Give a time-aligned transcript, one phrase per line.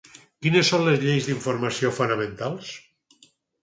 [0.45, 2.77] Quines són les lleis d'informació fonamentals?